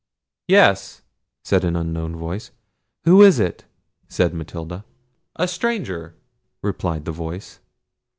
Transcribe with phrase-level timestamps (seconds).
[0.47, 1.03] "Yes,"
[1.43, 2.49] said an unknown voice.
[3.03, 3.65] "Who is it?"
[4.07, 4.83] said Matilda.
[5.35, 6.15] "A stranger,"
[6.63, 7.59] replied the voice.